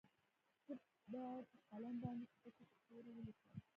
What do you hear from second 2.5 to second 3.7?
سپورې وليکم.